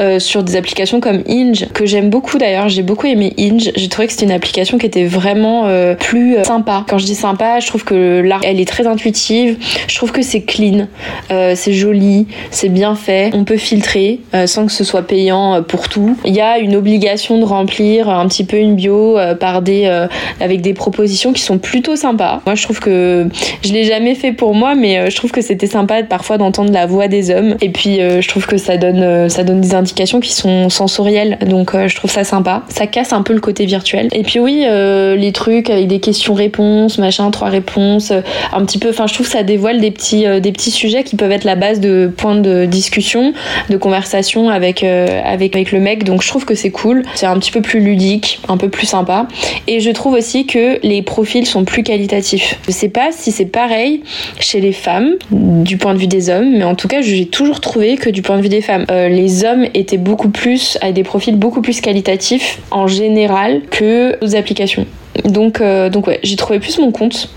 euh, 0.00 0.18
sur 0.18 0.42
des 0.42 0.56
applications 0.56 1.00
comme 1.00 1.22
Inge, 1.28 1.66
que 1.72 1.86
j'aime 1.86 2.10
beaucoup 2.10 2.38
d'ailleurs. 2.38 2.68
J'ai 2.68 2.82
beaucoup 2.82 3.06
aimé 3.06 3.32
Inge. 3.38 3.72
J'ai 3.74 3.88
trouvé 3.88 4.06
que 4.06 4.12
c'était 4.12 4.26
une 4.26 4.32
application 4.32 4.78
qui 4.78 4.86
était 4.86 5.04
vraiment 5.04 5.66
plus 5.98 6.36
sympa. 6.44 6.84
Quand 6.88 6.98
je 6.98 7.06
dis 7.06 7.14
sympa, 7.14 7.60
je 7.60 7.66
trouve 7.66 7.84
que 7.84 8.20
l'art, 8.20 8.40
elle 8.44 8.60
est 8.60 8.68
très 8.68 8.86
intuitive. 8.86 9.56
Je 9.88 9.96
trouve 9.96 10.12
que 10.12 10.22
c'est 10.22 10.42
clean, 10.42 10.86
c'est 11.28 11.72
joli, 11.72 12.26
c'est 12.50 12.68
bien 12.68 12.94
fait. 12.94 13.30
On 13.34 13.44
peut 13.44 13.56
filtrer 13.56 14.20
sans 14.46 14.66
que 14.66 14.72
ce 14.72 14.84
soit 14.84 15.02
payant 15.02 15.62
pour 15.62 15.88
tout. 15.88 16.16
Il 16.24 16.34
y 16.34 16.40
a 16.40 16.58
une 16.58 16.76
obligation 16.76 17.38
de 17.38 17.44
remplir 17.44 18.08
un 18.08 18.26
petit 18.28 18.44
peu 18.44 18.56
une 18.56 18.76
bio 18.76 19.18
par 19.40 19.62
des 19.62 19.71
euh, 19.84 20.06
avec 20.40 20.60
des 20.60 20.74
propositions 20.74 21.32
qui 21.32 21.42
sont 21.42 21.58
plutôt 21.58 21.96
sympas. 21.96 22.40
Moi, 22.46 22.54
je 22.54 22.62
trouve 22.62 22.80
que 22.80 23.28
je 23.64 23.72
l'ai 23.72 23.84
jamais 23.84 24.14
fait 24.14 24.32
pour 24.32 24.54
moi, 24.54 24.74
mais 24.74 24.98
euh, 24.98 25.10
je 25.10 25.16
trouve 25.16 25.30
que 25.30 25.40
c'était 25.40 25.66
sympa 25.66 26.02
parfois 26.02 26.38
d'entendre 26.38 26.72
la 26.72 26.86
voix 26.86 27.08
des 27.08 27.30
hommes. 27.30 27.56
Et 27.60 27.70
puis, 27.70 28.00
euh, 28.00 28.20
je 28.20 28.28
trouve 28.28 28.46
que 28.46 28.56
ça 28.56 28.76
donne, 28.76 29.28
ça 29.28 29.44
donne 29.44 29.60
des 29.60 29.74
indications 29.74 30.20
qui 30.20 30.32
sont 30.32 30.68
sensorielles. 30.68 31.38
Donc, 31.46 31.72
je 31.74 31.94
trouve 31.96 32.10
ça 32.10 32.24
sympa. 32.24 32.62
Ça 32.68 32.86
casse 32.86 33.12
un 33.12 33.22
peu 33.22 33.32
le 33.32 33.40
côté 33.40 33.66
virtuel. 33.66 34.08
Et 34.12 34.22
puis, 34.22 34.38
oui, 34.38 34.64
les 34.64 35.32
trucs 35.32 35.70
avec 35.70 35.88
des 35.88 36.00
questions-réponses, 36.00 36.98
machin, 36.98 37.30
trois 37.30 37.48
réponses, 37.48 38.12
un 38.52 38.64
petit 38.64 38.78
peu. 38.78 38.90
Enfin, 38.90 39.06
je 39.06 39.14
trouve 39.14 39.26
que 39.26 39.32
ça 39.32 39.42
dévoile 39.42 39.80
des 39.80 39.90
petits, 39.90 40.24
des 40.40 40.52
petits 40.52 40.70
sujets 40.70 41.04
qui 41.04 41.16
peuvent 41.16 41.32
être 41.32 41.44
la 41.44 41.56
base 41.56 41.80
de 41.80 42.10
points 42.16 42.36
de 42.36 42.64
discussion, 42.64 43.32
de 43.70 43.76
conversation 43.76 44.48
avec, 44.48 44.82
avec, 44.82 45.54
avec 45.54 45.72
le 45.72 45.80
mec. 45.80 46.04
Donc, 46.04 46.22
je 46.22 46.28
trouve 46.28 46.44
que 46.44 46.54
c'est 46.54 46.70
cool. 46.70 47.02
C'est 47.14 47.26
un 47.26 47.38
petit 47.38 47.50
peu 47.50 47.60
plus 47.60 47.80
ludique, 47.80 48.40
un 48.48 48.56
peu 48.56 48.68
plus 48.68 48.86
sympa. 48.86 49.26
Et 49.68 49.80
je 49.80 49.90
trouve 49.90 50.14
aussi 50.14 50.46
que 50.46 50.78
les 50.82 51.02
profils 51.02 51.46
sont 51.46 51.64
plus 51.64 51.82
qualitatifs. 51.82 52.58
Je 52.66 52.72
sais 52.72 52.88
pas 52.88 53.10
si 53.12 53.30
c'est 53.30 53.46
pareil 53.46 54.02
chez 54.40 54.60
les 54.60 54.72
femmes 54.72 55.14
du 55.30 55.76
point 55.76 55.94
de 55.94 55.98
vue 55.98 56.06
des 56.06 56.30
hommes, 56.30 56.56
mais 56.56 56.64
en 56.64 56.74
tout 56.74 56.88
cas, 56.88 57.00
j'ai 57.00 57.26
toujours 57.26 57.60
trouvé 57.60 57.96
que 57.96 58.10
du 58.10 58.22
point 58.22 58.36
de 58.36 58.42
vue 58.42 58.48
des 58.48 58.60
femmes, 58.60 58.86
euh, 58.90 59.08
les 59.08 59.44
hommes 59.44 59.66
étaient 59.74 59.98
beaucoup 59.98 60.30
plus, 60.30 60.78
à 60.80 60.92
des 60.92 61.04
profils 61.04 61.36
beaucoup 61.36 61.62
plus 61.62 61.80
qualitatifs 61.80 62.60
en 62.70 62.86
général 62.86 63.62
que 63.70 64.18
aux 64.24 64.34
applications. 64.34 64.86
Donc, 65.24 65.60
euh, 65.60 65.90
donc 65.90 66.06
ouais, 66.06 66.18
j'ai 66.22 66.36
trouvé 66.36 66.58
plus 66.58 66.78
mon 66.78 66.90
compte 66.90 67.28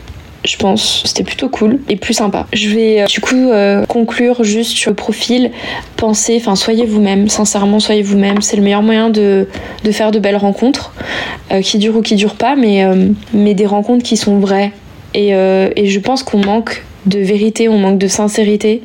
je 0.46 0.58
pense. 0.58 1.04
C'était 1.06 1.24
plutôt 1.24 1.50
cool 1.50 1.80
et 1.90 1.96
plus 1.96 2.14
sympa. 2.14 2.48
Je 2.54 2.70
vais 2.70 3.02
euh, 3.02 3.06
du 3.06 3.20
coup 3.20 3.50
euh, 3.52 3.86
conclure 3.86 4.44
juste 4.44 4.72
sur 4.72 4.92
le 4.92 4.96
profil. 4.96 5.52
Pensez, 5.98 6.38
enfin 6.38 6.56
soyez 6.56 6.86
vous-même, 6.86 7.28
sincèrement 7.28 7.80
soyez 7.80 8.02
vous-même. 8.02 8.42
C'est 8.42 8.56
le 8.56 8.64
meilleur 8.64 8.84
moyen 8.84 9.10
de, 9.10 9.48
de, 9.84 9.92
faire 9.92 10.12
de 10.12 10.20
belles 10.20 10.38
rencontres, 10.38 10.94
euh, 11.52 11.62
qui 11.62 11.78
durent 11.78 11.98
ou 11.98 12.02
qui 12.02 12.16
durent 12.16 12.36
pas, 12.36 12.56
mais, 12.56 12.86
mais 13.34 13.54
des 13.54 13.66
rencontres 13.66 14.04
qui 14.04 14.18
sont 14.18 14.40
vraies. 14.40 14.72
Et, 15.14 15.30
et 15.30 15.86
je 15.88 16.00
pense 16.00 16.24
qu'on 16.24 16.40
manque 16.40 16.84
de 17.06 17.20
vérité, 17.20 17.70
on 17.70 17.78
manque 17.78 17.98
de 17.98 18.08
sincérité. 18.08 18.82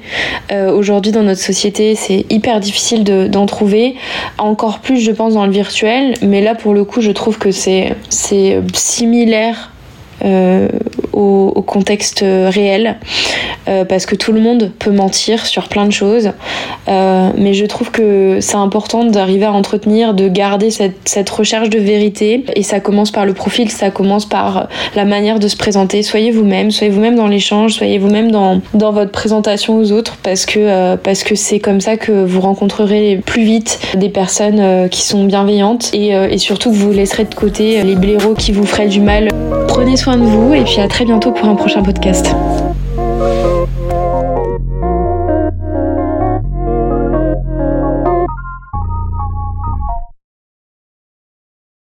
Aujourd'hui 0.53 1.11
dans 1.11 1.23
notre 1.23 1.41
société, 1.41 1.97
c'est 1.97 2.25
hyper 2.31 2.61
difficile 2.61 3.03
d'en 3.03 3.47
trouver. 3.47 3.97
Encore 4.39 4.79
plus, 4.79 5.01
je 5.01 5.11
pense, 5.11 5.35
dans 5.35 5.45
le 5.45 5.53
virtuel. 5.53 6.15
Mais 6.23 6.41
là, 6.41 6.55
pour 6.55 6.73
le 6.73 6.85
coup, 6.85 7.01
je 7.01 7.11
trouve 7.11 7.39
que 7.39 7.51
c'est 7.51 7.97
similaire 8.73 9.73
au, 11.13 11.63
contexte 11.67 12.21
réel 12.23 12.99
euh, 13.69 13.85
parce 13.85 14.07
que 14.07 14.15
tout 14.15 14.33
le 14.33 14.41
monde 14.41 14.71
peut 14.79 14.91
mentir 14.91 15.47
sur 15.47 15.69
plein 15.69 15.87
de 15.87 15.93
choses. 15.93 16.33
Euh, 16.89 17.31
mais 17.37 17.55
je 17.55 17.67
trouve 17.67 17.91
que 17.91 18.39
c'est 18.41 18.57
important 18.57 19.05
d'arriver 19.05 19.45
à 19.45 19.53
entretenir 19.53 20.15
de 20.15 20.29
garder 20.29 20.71
cette, 20.71 21.31
recherche 21.31 21.71
de 21.71 21.79
vérité. 21.79 22.45
Et 22.57 22.63
ça 22.63 22.81
commence 22.81 23.11
par 23.11 23.25
le 23.25 23.35
profil 23.35 23.71
ça 23.71 23.91
commence 23.91 24.27
par 24.27 24.69
la 24.97 25.05
manière 25.05 25.39
de 25.39 25.49
se 25.49 25.57
présenter. 25.57 26.03
Soyez 26.03 26.31
vous-même 26.31 26.71
soyez 26.71 26.91
vous-même 26.91 27.15
dans 27.15 27.29
l'échange 27.29 27.75
soyez 27.75 27.99
vous-même 27.99 28.31
dans, 28.31 28.61
votre 28.73 29.11
présentation 29.11 29.79
aux 29.79 29.93
autres 29.93 30.17
parce 30.23 30.47
que 30.47 30.97
parce 30.97 31.23
que 31.23 31.35
c'est 31.35 31.61
comme 31.61 31.81
ça 31.81 31.97
que 31.97 32.25
vous 32.25 32.41
rencontrerez 32.41 33.21
plus 33.25 33.43
vite 33.43 33.79
des 33.95 34.09
personnes 34.09 34.89
qui 34.89 35.03
sont 35.03 35.25
bienveillantes. 35.25 35.91
Et, 35.93 36.09
et 36.09 36.39
surtout 36.39 36.71
que 36.71 36.77
vous 36.77 36.93
laisserez 36.93 37.25
de 37.25 37.35
côté 37.35 37.83
les 37.83 37.95
blaireaux 37.95 38.35
qui 38.35 38.53
vous 38.53 38.65
feraient 38.65 38.89
du 38.89 39.01
mal. 39.01 39.29
Prenez 39.69 39.97
soin 39.97 40.17
de 40.17 40.25
vous 40.25 40.55
et 40.55 40.63
puis 40.63 40.81
à 40.81 40.89
très 40.89 41.05
bientôt 41.05 41.33
pour 41.33 41.49
un 41.49 41.55
prochain 41.55 41.83
podcast. 41.83 42.35